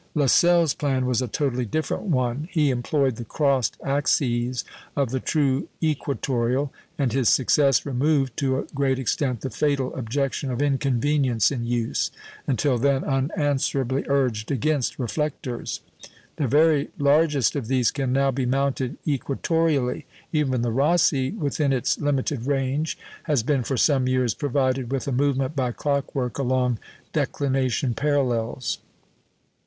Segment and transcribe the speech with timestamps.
[0.15, 5.67] Lassell's plan was a totally different one; he employed the crossed axes of the true
[5.79, 11.63] equatoreal, and his success removed, to a great extent, the fatal objection of inconvenience in
[11.65, 12.09] use,
[12.47, 15.81] until then unanswerably urged against reflectors.
[16.37, 21.99] The very largest of these can now be mounted equatoreally; even the Rosse, within its
[21.99, 26.79] limited range, has been for some years provided with a movement by clockwork along
[27.13, 28.79] declination parallels.